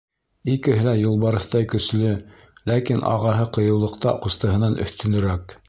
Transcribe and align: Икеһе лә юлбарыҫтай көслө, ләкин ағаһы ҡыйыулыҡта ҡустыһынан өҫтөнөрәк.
Икеһе 0.53 0.85
лә 0.87 0.93
юлбарыҫтай 0.99 1.67
көслө, 1.73 2.15
ләкин 2.71 3.05
ағаһы 3.13 3.47
ҡыйыулыҡта 3.59 4.17
ҡустыһынан 4.27 4.83
өҫтөнөрәк. 4.87 5.59